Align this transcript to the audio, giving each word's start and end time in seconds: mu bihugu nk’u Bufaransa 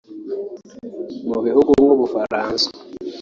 mu 1.29 1.37
bihugu 1.45 1.71
nk’u 1.83 1.95
Bufaransa 2.01 2.67